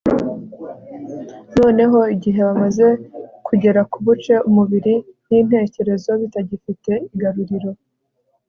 [1.57, 2.87] noneho igihe bamaze
[3.47, 4.93] kugera ku buce, umubiri
[5.27, 7.69] n'intekerezo bitagifite igaruriro